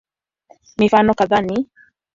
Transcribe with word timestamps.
Mifano 0.77 1.13
kadhaa 1.13 1.41
ni 1.41 1.67